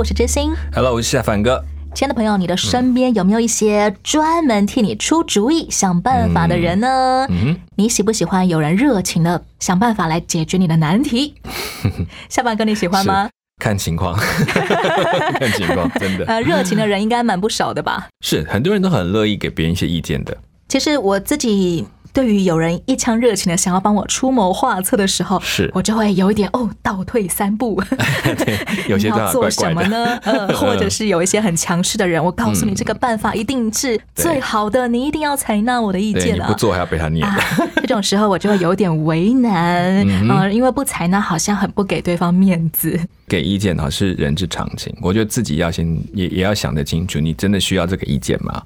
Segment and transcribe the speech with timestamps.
[0.00, 0.50] 我是知心。
[0.74, 1.62] Hello，我是夏凡哥。
[1.94, 7.26] 亲爱的朋友，你的身边有没有一些专门替你出主意、想办法的人呢？
[7.28, 11.34] 嗯你喜不喜欢有人热情的想办法来解决你的难题？
[12.30, 13.28] 夏凡哥，你喜欢吗？
[13.60, 14.16] 看情况，
[15.38, 18.08] 看情况，真的呃，热情的人应该蛮不少的吧？
[18.24, 20.34] 是很多人都很乐意给别人一些意见的。
[20.66, 27.80] 其实我自己对于有人一腔热情的想要帮我出谋划策的时候，是我就会有一点哦，倒退三步。
[28.44, 29.50] 对，有些 你要做。
[29.50, 30.16] 什么呢？
[30.22, 36.58] 呃， 或者是有一些很强势的人，我告诉你嗯这个办法一定是最好的，你一定要采纳我的意对，见啊你不。
[36.58, 42.98] 做还要被他念啊的。，这种时候我就会有点为难，嗯嗯、因为不采纳好像很不给对方面子。
[43.26, 48.62] 给意见哈是人之常情，我觉得自己要先也也要想得清楚，你真的需要这个意见吗？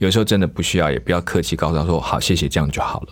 [0.00, 3.08] 有时候真的不需要，也不要客气，告诉他说好，谢谢，这样就好了。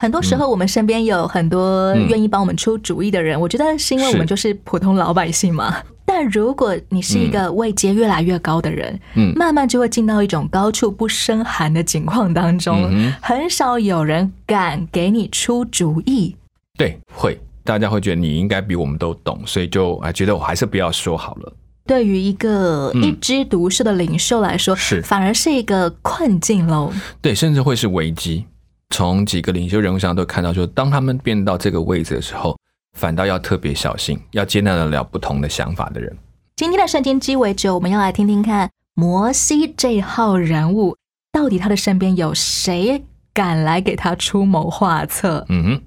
[0.00, 5.76] 很多时候，我们身边有很多嗯愿意帮我们出主意的人，我觉得是因为我们就是普通老百姓嘛。
[6.04, 16.34] 但如果你是一个位阶越来越高的人，嗯慢慢就会进到一种高处不胜寒的境况当中，嗯很少有人敢给你出主意。
[16.78, 21.52] 对，会大家会觉得你应该比我们都懂，所以就啊觉得我还是不要说好了。
[21.86, 26.92] 对于一个嗯一枝独秀的领袖来说，是反而是一个困境喽。
[27.20, 28.44] 对，甚至会是危机。
[28.90, 32.56] 从几个领袖人物上都看到说，当他们变到这个位置的时候，
[32.98, 36.16] 反倒要特别小心，要接纳得了不同的想法的人。
[36.56, 40.96] 今天的圣经鸡尾酒，我们要来听听看摩西这号人物，
[41.32, 45.46] 到底他的身边有谁敢来给他出谋划策？
[45.48, 45.82] 嗯哼，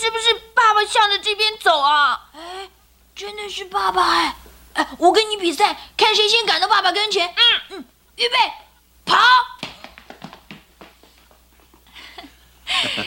[0.00, 2.30] 是不是爸爸向着这边走啊？
[2.34, 2.68] 哎，
[3.14, 4.34] 真的是爸爸哎！
[4.72, 7.28] 哎，我跟你比赛，看谁先赶到爸爸跟前。
[7.28, 7.34] 嗯
[7.70, 7.84] 嗯，
[8.16, 8.36] 预备，
[9.04, 9.18] 跑！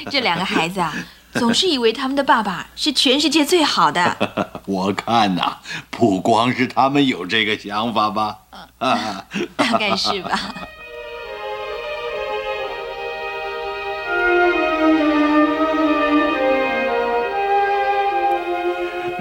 [0.12, 0.94] 这两个孩子啊，
[1.34, 4.62] 总是以为他们的爸爸是全世界最好的。
[4.68, 5.58] 我看呐、
[5.90, 8.38] 不光是他们有这个想法吧，
[8.78, 9.26] 啊，
[9.58, 10.40] 大概是吧。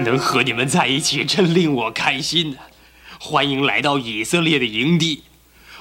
[0.03, 2.57] 能和你们在一起真令我开心呢、
[3.19, 5.23] 欢迎来到以色列的营地，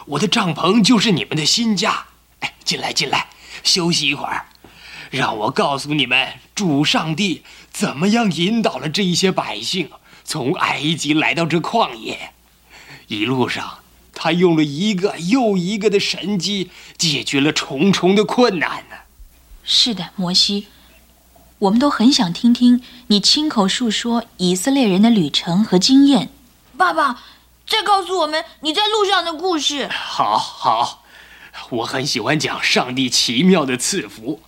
[0.07, 2.07] 我的帐篷就是你们的新家。
[2.41, 3.29] 哎，进来进来，
[3.63, 4.47] 休息一会儿，
[5.11, 9.91] 让我告诉你们，主上帝怎么样引导了这一些百姓
[10.25, 12.31] 从埃及来到这旷野。
[13.09, 13.79] 一路上，
[14.15, 18.97] 他用了一个又一个的神迹，解决了重重的困难呢、
[19.65, 20.69] 是的，摩西，
[21.63, 26.29] 我们都很想听听你亲口述说以色列人的旅程和经验。
[26.77, 27.23] 爸爸，
[27.69, 29.87] 再告诉我们你在路上的故事。
[29.89, 31.05] 好好，
[31.71, 34.41] 我很喜欢讲上帝奇妙的赐福。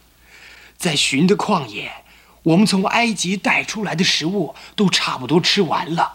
[0.76, 2.04] 在寻的旷野，
[2.42, 6.14] 我们从埃及带出来的食物都差不多吃完了，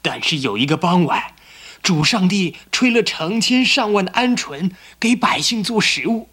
[0.00, 1.34] 但是有一个傍晚，
[1.82, 6.30] 主上帝吹了成千上万的鹌鹑给百姓做食物。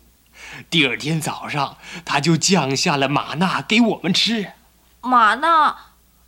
[0.70, 4.54] 第二天早上，他就降下了玛纳给我们吃。
[5.02, 5.76] 玛纳，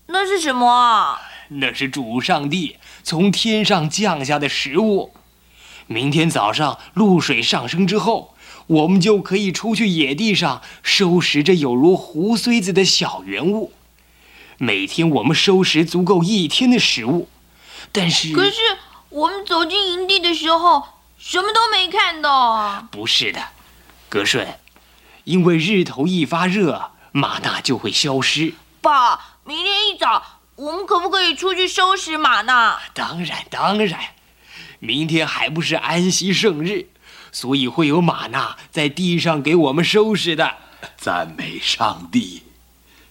[0.08, 1.20] 那是什么啊？
[1.50, 5.14] 那是主上帝从天上降下的食物。
[5.88, 8.36] 明天早上露水上升之后，
[8.68, 13.72] 我们就可以出去野地上收拾这有如胡荽子的小圆物。
[14.58, 17.30] 每天我们收拾足够一天的食物，
[17.92, 18.58] 但是可是
[19.10, 20.84] 我们走进营地的时候，
[21.18, 22.90] 什么都没看到啊。
[22.92, 23.40] 不是的，
[24.10, 24.60] 格顺，
[25.26, 28.54] 因为日头一发热，玛纳就会消失。
[28.82, 30.24] 爸，明天一早
[30.56, 32.80] 我们可不可以出去收拾玛纳？
[32.94, 34.00] 当然，当然，
[34.80, 36.88] 明天还不是安息圣日，
[37.32, 40.56] 所以会有玛纳在地上给我们收拾的。
[40.96, 42.44] 赞美上帝！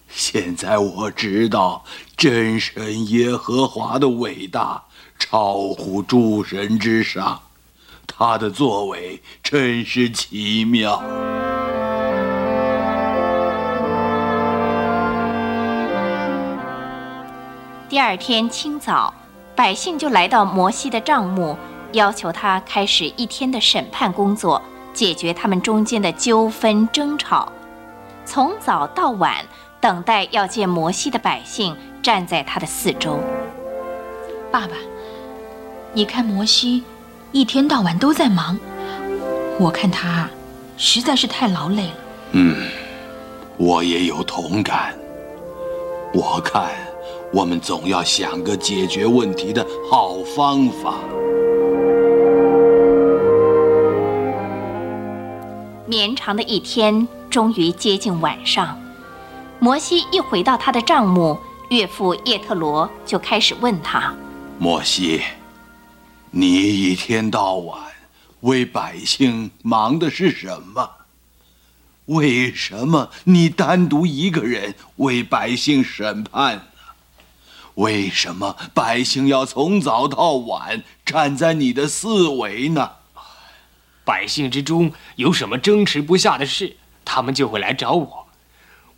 [0.08, 1.84] 现在我知道
[2.16, 4.84] 真神耶和华的伟大，
[5.18, 7.42] 超乎诸神之上，
[8.18, 11.02] 他的作为真是奇妙。
[17.90, 19.12] 第二天清早，
[19.54, 21.58] 百姓就来到摩西的帐幕，
[21.92, 24.62] 要求他开始一天的审判工作，
[24.94, 27.52] 解决他们中间的纠纷争吵。
[28.24, 29.44] 从早到晚，
[29.78, 33.20] 等待要见摩西的百姓站在他的四周。
[34.50, 34.74] 爸爸，
[35.92, 36.82] 你看摩西
[37.36, 38.58] 一天到晚都在忙，
[39.60, 40.26] 我看他
[40.78, 41.94] 实在是太劳累了。
[42.32, 42.56] 嗯，
[43.58, 44.94] 我也有同感。
[46.14, 46.70] 我看
[47.34, 50.94] 我们总要想个解决问题的好方法。
[55.84, 58.80] 绵长的一天终于接近晚上，
[59.58, 61.38] 摩西一回到他的帐幕，
[61.68, 64.14] 岳父叶特罗就开始问他。
[64.58, 65.20] 摩西，
[66.38, 67.80] 你一天到晚
[68.40, 70.90] 为百姓忙的是什么？
[72.04, 76.62] 为什么你单独一个人为百姓审判呢？
[77.76, 82.90] 为什么百姓要从早到晚站在你的四围呢？
[84.04, 88.28] 百姓之中有什么争持不下的事，他们就会来找我，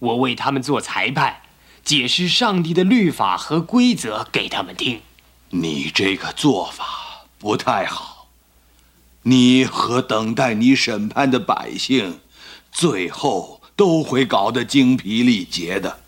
[0.01, 1.43] 我为他们做裁判，
[1.85, 5.03] 解释上帝的律法和规则给他们听。
[5.51, 7.08] 你这个做法
[7.39, 8.29] 不太好，
[9.23, 12.19] 你和等待你审判的百姓，
[12.73, 16.01] 最后都会搞得精疲力竭的。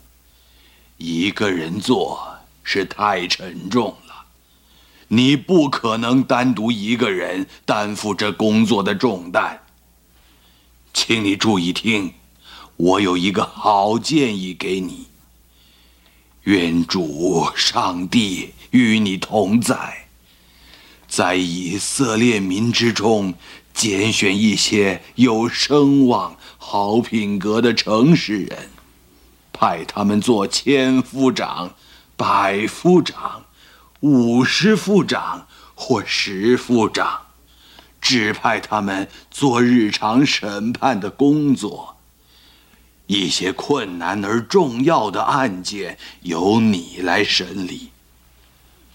[0.97, 4.27] 一个人做是太沉重了，
[5.09, 9.63] 你不可能单独一个人担负这工作的重担。
[10.93, 12.13] 请你注意听，
[12.77, 15.07] 我有一个好建议给你。
[16.43, 20.09] 愿主上帝与你同在，
[21.11, 23.35] 在以色列民之中
[23.75, 28.71] 拣选一些有声望、好品格的诚实人，
[29.53, 31.75] 派他们做千夫长、
[32.17, 33.45] 百夫长、
[33.99, 37.23] 五十夫长或十夫长，
[38.01, 41.97] 指派他们做日常审判的工作。
[43.09, 47.91] 一些困难而重要的案件由你来审理。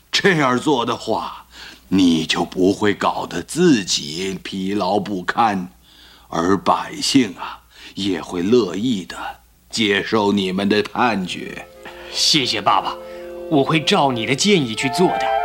[0.10, 1.45] 这样做的话，
[1.90, 5.70] 你就不会搞得自己疲劳不堪，
[6.30, 7.62] 而百姓啊
[7.94, 9.16] 也会乐意的
[9.70, 11.68] 接受你们的判决。
[12.12, 12.96] 谢谢爸爸，
[13.50, 15.36] 我会照你的建议去做的。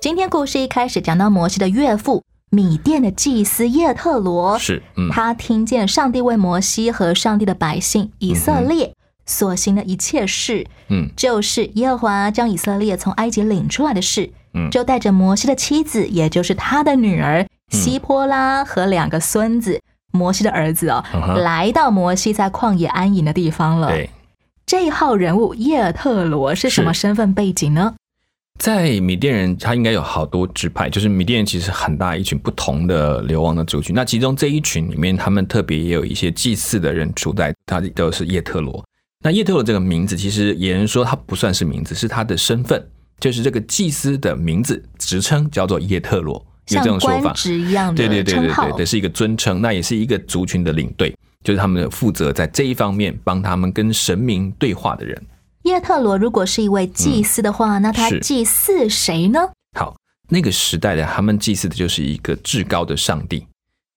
[0.00, 8.92] 今天故事一开始讲到摩西的岳父米甸的祭司叶特罗，是，嗯，他听见上帝为摩西和上帝的百姓以色列
[9.24, 11.08] 所行的一切事，嗯。
[11.16, 14.68] 就是耶和华将以色列从埃及领出来的事，嗯。
[14.70, 19.80] 就带着摩西的妻子，也就是他的女儿希波拉和两个孙子，
[20.10, 23.90] 摩西的儿子哦，嗯来到摩西在旷野安营的地方了。
[23.90, 24.10] 对，
[24.66, 27.94] 这一号人物叶特罗是什么身份背景呢？
[28.60, 33.96] 在米甸人，他应该有好多支派，就是米甸人其实很大一群不同的流亡的族群。
[33.96, 38.84] 那其中这一群里面，他们特别也有一些祭祀的人住在，他都是叶特罗。
[39.24, 42.86] 那叶特罗这个名字，其实有人说他不算是名字，是他的身份，
[43.18, 46.34] 就是这个祭司的名字职称叫做叶特罗，
[46.68, 47.34] 有像这种说法官。
[47.34, 55.18] 职一样对对对对，对，是一个尊称，那也是一个族群的领队，就是他们负责在这一方面帮他们跟神明对话的人。
[55.70, 59.40] 叶特罗如果是一位祭司的话，那他祭祀谁呢？
[59.78, 59.96] 好，
[60.28, 63.46] 那个时代的他们祭祀的就是一个至高的上帝。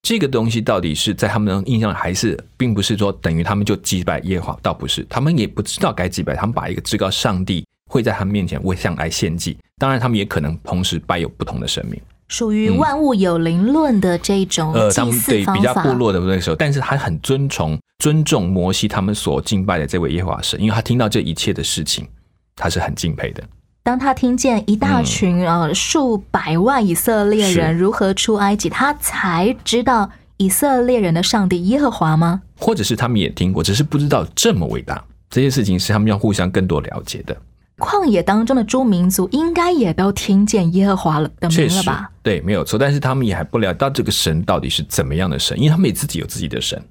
[0.03, 4.59] 这个东西到底是在他们的印象，还是并不是说等于他们就祭拜耶和华？
[4.61, 9.57] 倒不是，他们也不知道该祭拜，他们把一个至高上帝会在他们面前为向来献祭。
[9.77, 11.99] 当然，他们也可能同时拜有不同的神明。
[12.27, 15.61] 属于万物有灵论的这种呃，他祭们对祀方法。
[15.61, 22.07] 比较部落的那个时候，但是他很尊崇、尊重摩西他们所敬拜的这位耶和华神，因为他听到这一切的事情，
[22.55, 23.43] 他是很敬佩的。
[23.83, 32.41] 当他听见一大群、呃数百万以色列人如何出埃及，他才知道以色列人的上帝耶和华吗？
[32.57, 35.03] 或者是他们也听过，只是不知道这么伟大。
[35.29, 37.35] 这些事情是他们要互相更多了解的。
[37.77, 42.77] 旷野当中的诸民族应该也都听见耶和华了的名了吧？，对，没有错。
[42.77, 46.81] 但是他们也还不了解到这个神到底是怎么样的神，因为他们也自己有自己的神。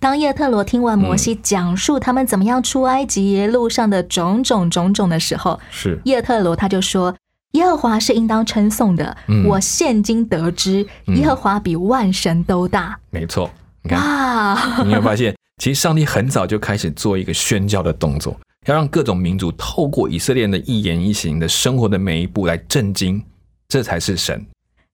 [0.00, 7.12] 当叶特罗听完摩西嗯讲述他们怎么样出埃及路上的种种种种的时候，是叶特罗他就说
[7.52, 9.16] ：“耶和华是应当称颂的。
[9.26, 12.96] 嗯我现今得知，耶和华比万神都大。
[13.10, 13.50] 没错。
[13.82, 23.22] 你看，哇，你会发现，其实上帝很早就开始做一个宣教的动作，要让各种民族透过以色列人的一言一行的生活的每一步来震惊，
[23.68, 24.44] 这才是神。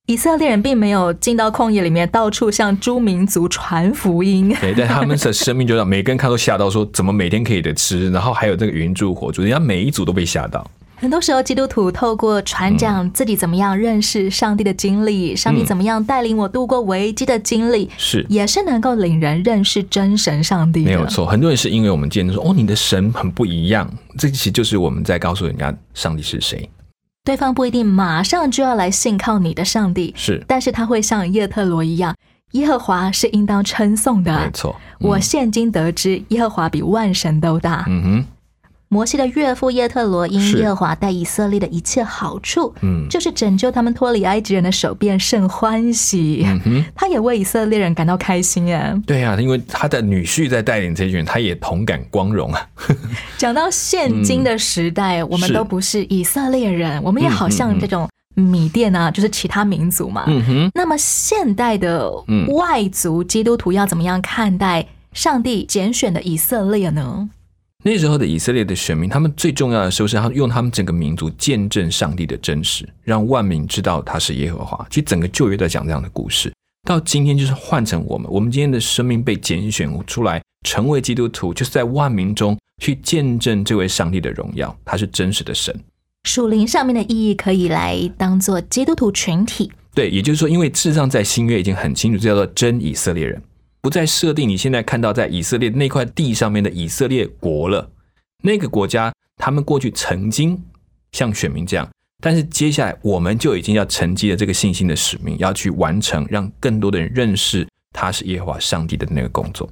[0.07, 4.55] 以色列人并没有进到旷野里面，到处向诸民族传福音。
[4.61, 10.71] 对，但他们的生命就让每个人看都吓到，说怎么每天可以的吃，然后还有这个云柱火柱，人家每一组都被吓到。
[10.97, 20.85] 很多时候，基督徒透过传讲自己怎么样认识上帝的经历，上帝怎么样带领我度过危机的经历，是也是能够领人认识真神上帝。
[20.85, 26.69] 没有错，很多人是因为我们见证说，哦，你的神很不一样，这其实就是我们在告诉人家上帝是谁。
[27.25, 32.15] 对方不一定马上就要来信靠你的上帝，是，但是他会像叶特罗一样，
[32.53, 34.33] 耶和华是应当称颂的。
[34.39, 37.85] 没错，嗯我现今得知，耶和华比万神都大。
[37.89, 38.27] 嗯哼，
[38.89, 46.47] 摩西的岳父叶特罗因耶和华带以色列的一切好处，嗯就是拯救他们脱离埃及人的手，便甚欢喜。
[46.95, 48.95] 他也为以色列人感到开心耶！
[49.07, 52.69] 对呀、因为他的女婿在带领这群人，他也同感光荣啊。
[53.37, 60.25] 讲到现今的时代，我们都不是以色列人，我们也好像这种米甸啊，就是其他民族嘛。
[60.29, 67.29] 嗯哼，那么现代的嗯外族基督徒要怎么样看待上帝拣选的以色列呢？
[67.87, 74.87] 那时候的以色列的选民，他们最重要的时候是他用他们整个民族见证上帝的真实，让万民知道他是耶和华。
[74.89, 76.51] 其实整个旧约在讲这样的故事，
[76.89, 85.79] 到今天就是换成我们，我们今天的生命被拣选出来，成为基督徒，就是在万民中去见证这位上帝的荣耀，他是真实的神。
[86.27, 89.71] 属灵上面的意义可以来当做基督徒群体。
[89.95, 93.43] 对，也就是说，因为事实上在新约已经很清楚，这叫做真以色列人，
[93.85, 97.91] 不再设定你现在看到在以色列那块地上面的以色列国了。
[98.43, 100.59] 那个国家，他们过去曾经
[101.13, 101.87] 像选民这样，
[102.23, 109.69] 但是接下来我们就已经要承接了这个信心的使命，要去完成，让更多的人认识他是耶和华上帝的那个工作。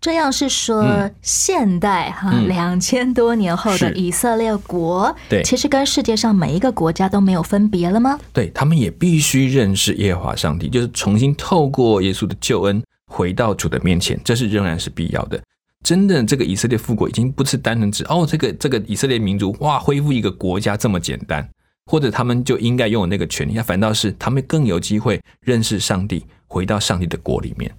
[0.00, 8.16] 这样是说，嗯现代哈嗯两千多年后的以色列国，对其实跟世界上每一个国家都没有分别了吗？
[8.32, 12.80] 对他们也必须认识耶和华上帝，就是重新透过耶稣的救恩
[13.10, 15.38] 回到主的面前，这是仍然是必要的。
[15.82, 21.46] 真的，这个以色列复国已经不是单纯指哦，这个这个以色列民族哇恢复一个国家这么简单，
[21.86, 27.74] 或者他们就应该拥有那个权利，那反倒是他们更有机会认识上帝，回到上帝的国里面。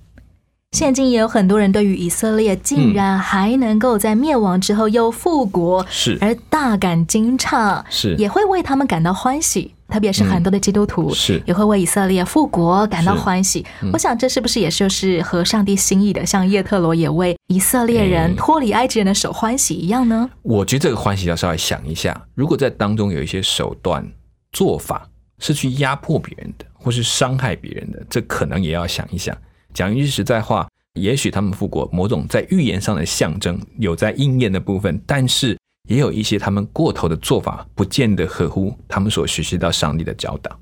[0.71, 9.73] 现今也有很多人对于以色列竟然还能够在灭亡之后又复国，是而大感惊诧，是也会为他们感到欢喜。
[9.91, 13.65] 特别是很多的基督徒、嗯是也会为以色列复国感到欢喜。
[13.91, 20.29] 我想这是不是也就是和上帝心意的，像叶特罗也为以色列人嗯脱离埃及人的手欢喜一样呢？
[20.41, 24.09] 我觉得这个欢喜要稍微想一下，如果在当中有一些手段
[24.53, 25.07] 做法
[25.39, 29.37] 是去压迫别人的，或是伤害别人的，这可能也要想一想。
[29.73, 35.57] 讲一句实在话，也许他们复国某种在预言上的象征有在应验的部分，但是
[35.89, 40.57] 也有一些他们过头的做法，不见得合乎他们所学习到上帝的教导。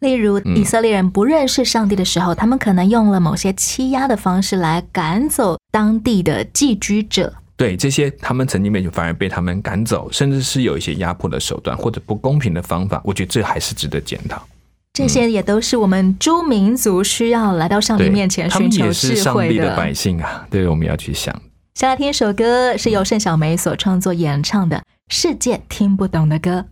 [0.00, 7.32] 例如，嗯以色列人不认识上帝的时候，他们可能用了某些欺压的方式来赶走当地的寄居者。
[7.56, 14.44] 对这些，他们曾经被反而被他们赶走，甚至是有一些压迫的手段或者不公平的方法，我觉得这还是值得检讨。
[14.92, 21.34] 这些也都是我们诸民族需要来到上帝，面前他们寻求也是上智慧帝的百姓啊，对，我们要去想。
[21.74, 24.76] 先来听一首歌，是由盛小梅所创作演唱的
[25.08, 26.64] 《世界听不懂的歌》。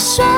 [0.00, 0.29] 怎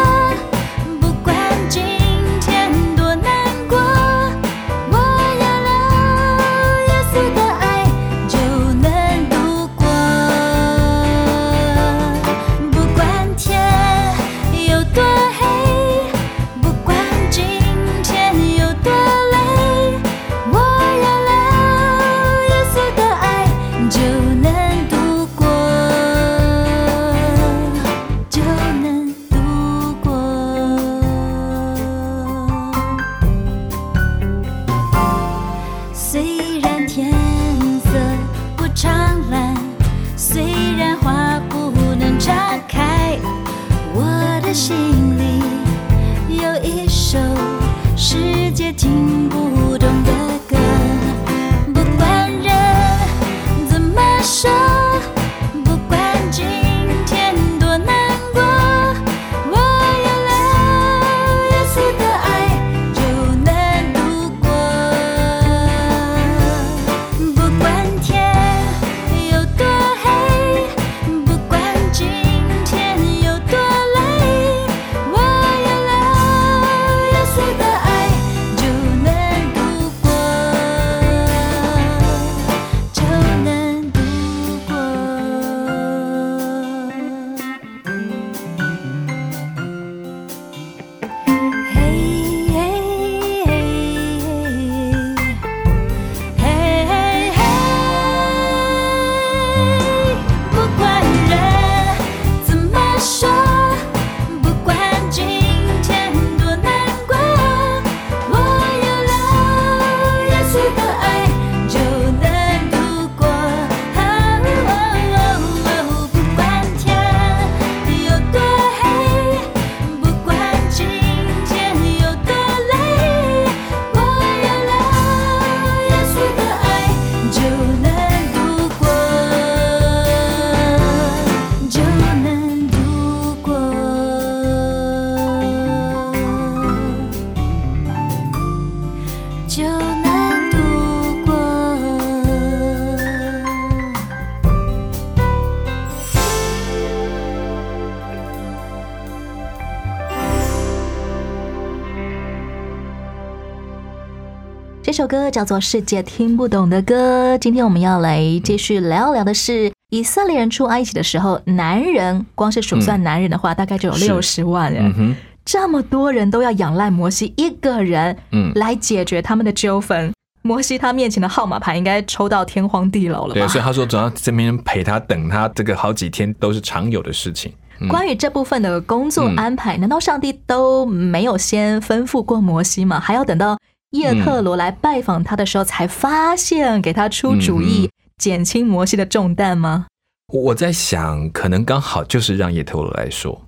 [155.13, 157.35] 歌叫做《世界听不懂的歌》。
[157.39, 164.87] 今天我们要来继续聊聊的是，以色列人出埃及的时候，男人光是数算男人的话，大概就有是六十万人。
[164.87, 170.11] 嗯哼，这么多人都要仰赖摩西一个人，嗯来解决他们的纠纷。
[170.41, 173.49] 摩西他面前的号码牌应该抽到天荒地老了对，吧？
[173.49, 177.53] 所以他说总要这边陪他等他这个好几天都是常有的事情。
[177.53, 182.99] 嗯关于这部分的工作安排，难道上帝都没有先吩咐过摩西吗？
[182.99, 183.59] 还要等到
[183.93, 189.87] 叶特罗来拜访他的时候才发现，给他出主意，减轻摩西的重担吗？
[190.33, 193.47] 我在想，可能刚好就是让叶特罗来说，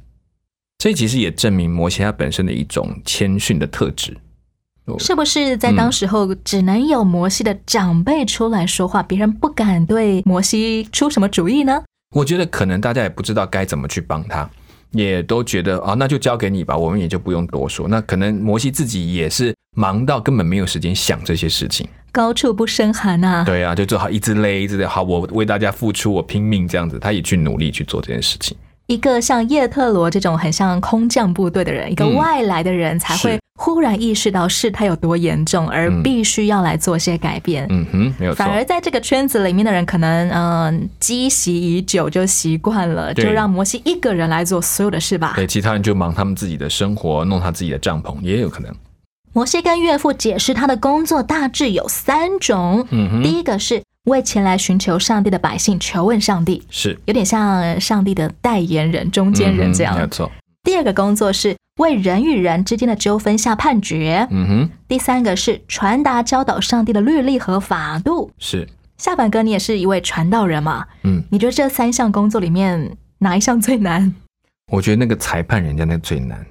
[0.78, 4.16] 这其实也证明摩西他本身的一种谦逊的特质。
[4.98, 11.82] 是不是在当时候只能有摩西的长辈出来说话，别人不敢对摩西出什么主意呢？
[12.14, 14.48] 我觉得可能大家也不知道该怎么去帮他，
[14.94, 17.86] 也都觉得啊，那就交给你吧，我们也就不用多说。
[17.86, 21.86] 那可能摩西自己也是忙到根本没有时间想这些事情。
[22.12, 28.56] 高处不胜寒呐、对啊，就做好一直勒，一直累，好，我为大家付出，我拼命这样子，他也去努力去做这件事情。
[28.86, 37.66] 一个像叶特罗这种很像空降部队的人，一个嗯外来的人才会是忽然意识到事态有多严重，而嗯必须要来做些改变。
[37.70, 38.48] 嗯哼，没有错反。
[38.48, 45.34] 而在这个圈子里面的人，可能嗯积习已久，就习惯了，就让摩西一个人来做所有的事吧。
[45.36, 48.74] 对，其他人就忙他们自己的生活，弄他自己的帐篷，也有可能。
[49.32, 59.94] 摩西跟岳父解释他的工作大致有三种，嗯哼第一个是为前来寻求上帝的百姓求问上帝，是有点像上帝的代言人、中间人这样。
[59.94, 60.30] 嗯没有错。
[60.64, 64.26] 第二个工作是为人与人之间的纠纷下判决。
[64.30, 68.30] 嗯哼，第三个是传达教导上帝的律例和法度。
[68.38, 68.66] 是。
[68.96, 70.86] 下凡哥，你也是一位传道人嘛？
[71.02, 74.14] 嗯，你觉得这三项工作里面哪一项最难？
[74.72, 76.46] 我觉得那个裁判人家那个最难，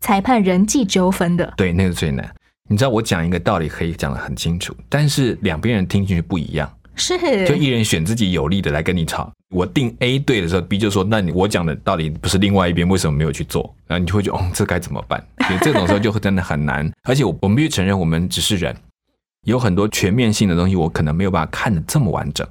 [0.00, 2.32] 裁判人际纠纷的，对，那个最难。
[2.68, 9.32] 你知道我讲一个道理可以讲得很清楚，但是两边人听进去不一样，是就一人选自己有利的来跟你吵。
[9.50, 16.90] 我定 A 对的时候，B 就说：“那你我讲的到底不是另外一边为什么没有去做？”然后你就会觉得：“哦，这该怎么办？”所以这种时候就会真的很难。
[17.04, 18.74] 而且我我们必须承认，我们只是人，
[19.44, 22.46] 有很多全面性的东西，我可能没有办法看得这么完整，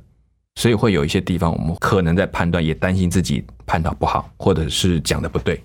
[0.56, 5.62] 所以会有一些地方我们可能在判断，也担心自己判断不好，或者是讲的不对。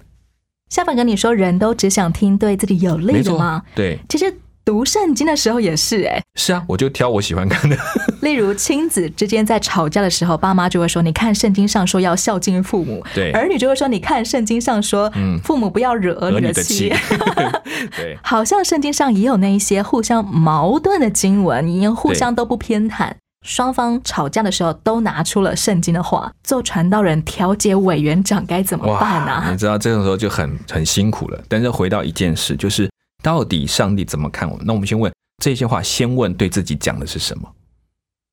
[0.69, 4.33] 下凡哥，你说人都只想听对自己有利的吗？，对，其实
[4.65, 7.77] 读圣经的时候也是哎、是啊，我就挑我喜欢看的。
[8.23, 16.85] 例如亲子之间在吵架的时候，爸妈就会说：“你看圣经上说要孝敬父母。”对儿女就会说：“你看圣经上说，嗯父母不要惹儿儿女的气。
[16.85, 23.11] 女的气， 对，好像圣经上也有那一些互相矛盾的经文，也互相都不偏袒。
[23.47, 29.57] 双方吵架的时候都拿出了圣经的话，做传道人调解委员长该怎么办啊你？
[29.57, 31.43] 知道这种时候就很很辛苦了。
[31.49, 32.91] 但是回到一件事，就是
[33.23, 34.65] 到底上帝怎么看我们？
[34.67, 37.49] 那我们先问这些话，先问对自己讲的是什么。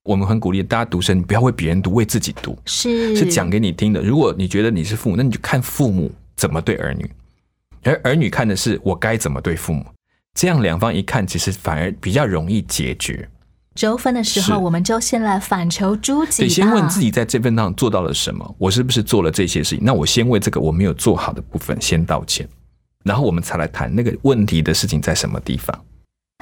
[0.03, 4.01] 我们很鼓励大家读圣经，不要为别人读，为自己读，是是讲给你听的。
[4.01, 7.11] 如果你觉得你是父母，那你就看父母怎么对儿女，
[7.83, 9.85] 而儿女看的是我该怎么对父母。
[10.33, 13.27] 这样两方一看，其实反而比较容易解决。
[13.75, 16.47] 纠纷的时候，我们就先来反求诸己吧。
[16.47, 19.83] 得先问自己在这份上做到了什么，我是不是做了这些事情？
[19.83, 22.47] 那我先为这个我没有做好的部分先道歉，
[23.03, 25.77] 然后我们才来谈那个问题的事情在什么地方。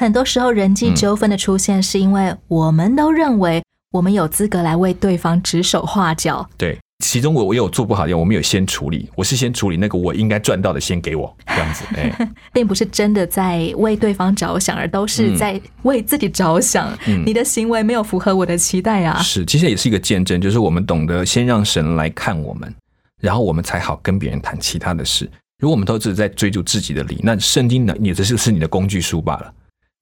[0.02, 6.46] 很多时候，人际纠纷的出现，是因为我们都认为我们有资格来为对方指手画脚。
[6.58, 11.86] 对，其中我我有做不好的，我没有先处理，我是先处理那个我应该赚到的，先给我这样子。
[11.96, 16.92] 哎，并不是真的在为对方着想，而都是在为自己着想。
[17.08, 19.22] 嗯你的行为没有符合我的期待啊！
[19.22, 22.76] 是，其实也是一个见证，就是我们懂得先让神来看我们，
[23.22, 25.32] 然后我们才好跟别人谈其他的事。
[25.60, 29.54] 如果我们都只是在追逐自己的理，那圣经呢，也只是是你的工具书罢了，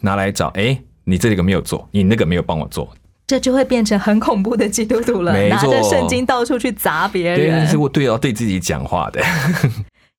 [0.02, 2.92] 拿来找，哎，你这个没有做，你那个没有帮我做，
[3.28, 7.78] 这就会变成很恐怖的基督徒了，拿着圣经到处去砸别对，人是。
[7.78, 9.22] 我对要对自己讲话的。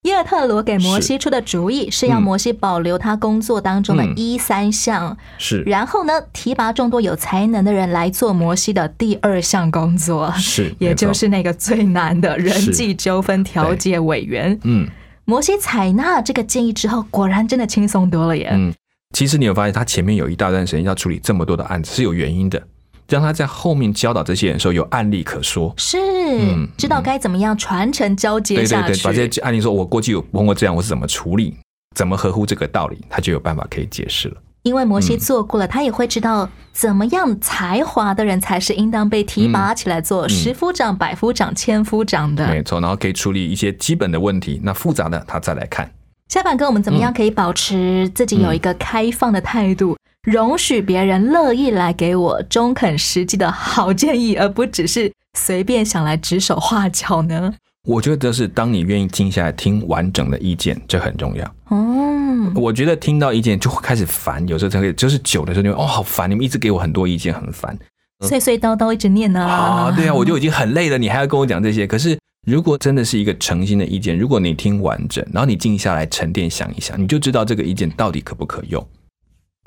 [0.04, 4.12] 耶特罗给摩西出的主意是要嗯摩西保留他工作当中的嗯。
[4.16, 5.62] 一三项，是。
[5.62, 14.58] 然后呢，提拔众多有才能的人来做摩西的第二项工作，是，也就是那个最难的人是际纠纷调解委员。
[14.64, 14.86] 嗯
[15.24, 18.50] 摩西采纳这个建议之后，果然真的轻松多了耶。
[18.52, 18.72] 嗯。
[19.14, 22.60] 其实你有发现，他前面有一大段时间要处理这么多的案子是有原因的，
[23.08, 25.72] 让他在后面教导这些人的时候有案例可说。
[25.76, 28.94] 是、嗯知道该怎么样传承交接对对下去。
[28.94, 31.54] 对，把这些案例说，我过去有碰过这样，我是怎么处理，
[31.94, 34.36] 怎么合乎这个道理，他就有办法可以解释了。
[34.64, 42.46] 因为摩嗯西做过了，他也会知道怎么样才华的人才是应当被提拔起来做十夫长、百夫长、千夫长的。
[42.46, 45.90] 嗯没错，然后可以处理一些基本的问题，那复杂的他再来看。
[46.28, 57.54] 下半哥，我们怎么样可以保持自己有一个开放的态度，容许别人乐意来给我中肯实际的好建议，而不只是随便想来指手画脚呢？
[57.84, 61.44] 我觉得是当你愿意静下来听完整的意见，这很重要。
[61.68, 67.78] 哦，我觉得听到意见就会开始烦，有时候才会就是久的时候，你会哦好烦，你们一直给我很多意见，很烦
[68.26, 69.92] 碎碎叨叨一直念呢、啊。
[69.94, 71.86] 对啊，我就已经很累了，你还要跟我讲这些。
[71.86, 78.82] 可是如果真的是一个诚心的意见，如果你听完整，然后你静下来沉淀想一想，你就知道这个意见到底可不可用。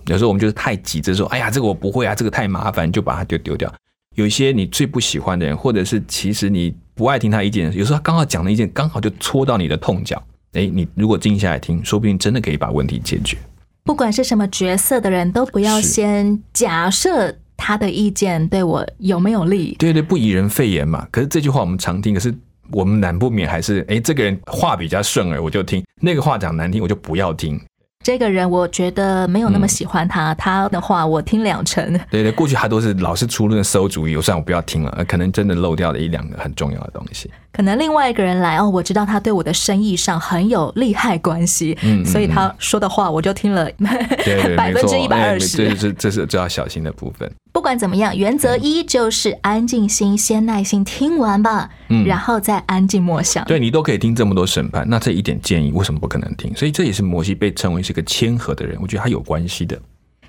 [0.07, 3.71] 有时候我们就是太急着说，哎呀，这个我不会啊，这个太麻烦，就把它丢丢掉。
[4.17, 10.21] 有一些你最不喜欢的人，或者是其实你不爱听他意见，有时候他刚好讲的意见刚好就戳到你的痛脚。
[10.53, 13.37] 哎，你如果静下来听，说不定真的可以把问题解决。
[13.83, 19.75] 不管是什么角色的人，都不要先假设他的意见对我有没有利。
[19.77, 21.07] 对对，不以人废言嘛。
[21.11, 22.33] 可是这句话我们常听，可是
[22.71, 27.61] 我们难不免还是，哎，这个人话比较顺耳，我就听；那个话讲难听，我就不要听。
[28.07, 31.91] 这个人我觉得没有那么喜欢他，他的话我听两成。
[32.09, 37.29] 对对，过去他都是老是出那个馊主意，我算我不要听了，呃可能真的漏掉了一两个很重要的东西。
[37.51, 43.69] 可能另外一个人来哦，我知道他对我的生意上很有利害关系，嗯嗯所以他说的话我就听了
[44.55, 45.57] 百分之一百哎二十。
[45.57, 47.29] 这是这是最要小心的部分。
[47.57, 53.43] 不管怎么样，原则一就是安静心，先耐心听完吧，嗯然后再安静默想。
[53.45, 56.55] 对你都可以听这么多审判，那这一点建议为什么不可能听？
[56.55, 59.75] 所以这也是摩西被称为是个谦和的人，我觉得他有关系的。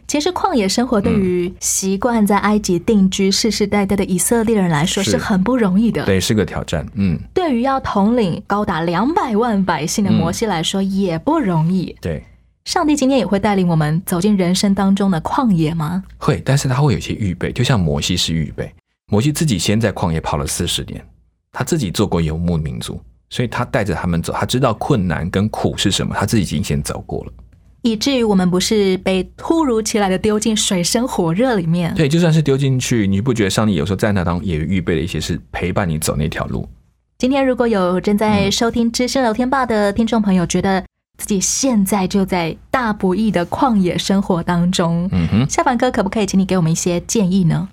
[0.06, 6.06] 其实旷野生活对于习惯在埃及定居、世世代代的以色列人来说是是很不容易的。
[6.06, 6.86] 对，是个挑战。
[6.94, 11.94] 嗯，对于要统领高达两百万百姓的摩西来说也不容易。
[12.00, 12.24] 对，
[12.68, 16.04] 上帝今天也会带领我们走进人生当中的旷野吗？
[16.18, 18.70] 会，但是他会有一些预备，就像摩西是预备。
[19.10, 21.02] 摩西自己先在旷野跑了四十年，
[21.50, 23.00] 他自己做过游牧民族，
[23.30, 27.32] 所以他带着他们走，他知道困难跟苦是什么，他自己已经先走过了。
[27.80, 31.94] 以至于我们不是被突如其来的丢进水深火热里面。
[31.94, 36.68] 对，就算是丢进去，你不觉得上帝有时候在那当中也预备了一些是陪伴你走那条路？
[37.16, 40.84] 今天如果有正在收听知识聊天吧的听众朋友，觉得
[41.18, 47.68] 自己现在就在大不易的旷野生活当中，嗯哼，夏凡哥可不可以请你给我们一些建议呢？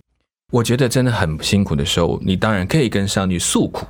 [0.51, 3.85] 我觉得真的很辛苦的时候，你当然可以跟上帝诉苦，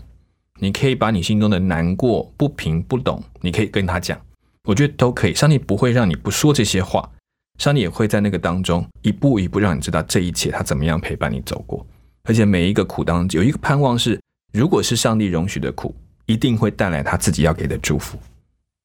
[0.60, 4.20] 你可以把你心中的难过、不平、不懂，你可以跟他讲，
[4.68, 5.34] 我觉得都可以。
[5.34, 7.10] 上帝不会让你不说这些话，
[7.58, 11.86] 上帝也会在那个当中一步一步让你知道这一切他怎么样陪伴你走过，
[12.24, 14.20] 而且每一个苦当中有一个盼望是，
[14.54, 18.18] 如果是上帝容许的苦，一定会带来他自己要给的祝福。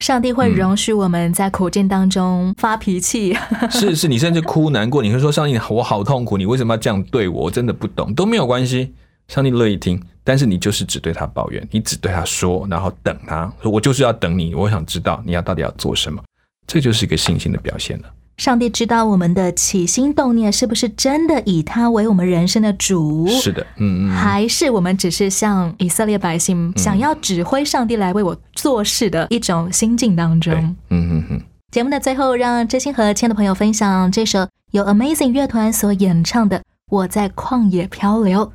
[0.01, 3.37] 上帝会容许我们在苦境当中发脾气，
[3.71, 7.45] 是是，你甚至哭难过，你会说上帝，我好痛苦，你为什么要这样对我？
[7.45, 8.95] 我真的不懂，都没有关系，
[9.29, 10.03] 上帝乐意听。
[10.25, 16.23] 但是你就是只对他抱怨，你只对他说，然后等他说，我就是要等你，我想知道你要到底要做什么，
[16.67, 18.05] 这就是一个信心的表现了。
[18.40, 30.76] 上帝知道我们的起心动念是不是真的以他为我们人生的主，是的，嗯嗯，还是我们只是像以色列百姓想要指挥上帝来为我做事的一种心境当，中嗯。
[30.88, 38.46] 嗯嗯，节目的最后，让真心和亲爱的朋友分享这首由 Amazing 乐团所演唱的《我在旷野漂流》。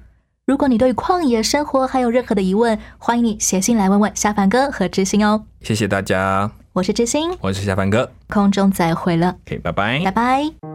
[0.46, 5.44] 如果你对旷野生活还有任何的疑问，欢迎你写信来问问夏凡哥和知心哦。
[5.62, 8.12] 谢谢大家，我是知心，我是夏凡哥。
[8.30, 10.02] 空中再会了，，OK，拜拜。
[10.06, 10.75] 拜拜。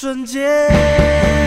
[0.00, 1.39] 瞬间。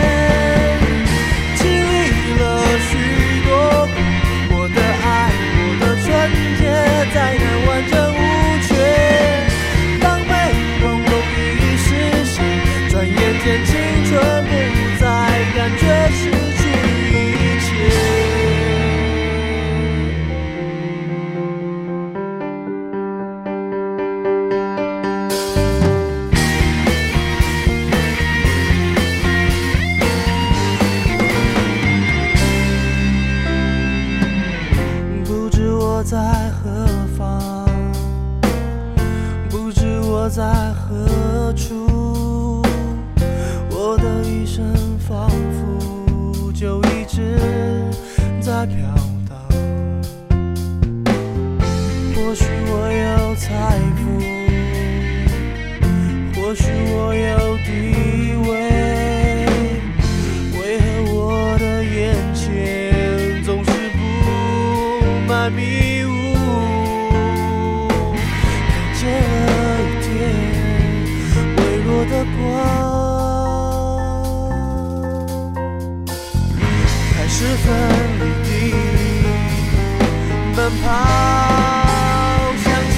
[80.94, 82.96] 好向前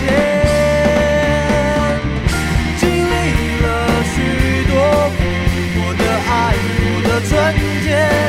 [2.76, 3.14] 经历
[3.62, 3.66] 了
[4.12, 4.14] 许
[4.70, 4.74] 多
[5.16, 5.18] 苦
[5.78, 6.30] 我的爱
[6.82, 7.30] 我的纯
[7.85, 7.87] 洁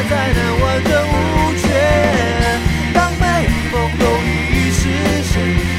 [0.08, 1.16] 才能完整无
[1.62, 1.66] 缺
[2.94, 3.24] 当美
[3.72, 4.04] 梦都
[4.54, 4.82] 已实
[5.24, 5.32] 现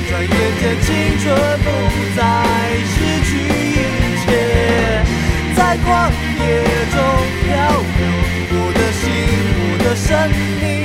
[0.08, 1.24] 转眼间青春
[1.64, 1.66] 不
[2.16, 2.20] 再
[2.92, 3.30] 失去
[3.72, 3.76] 一
[4.22, 4.26] 切
[5.56, 5.88] 在旷
[6.38, 6.46] 野
[6.92, 6.96] 中
[7.42, 7.48] 漂
[7.98, 8.00] 流
[8.50, 9.02] 我的心
[9.56, 10.77] 我的生命。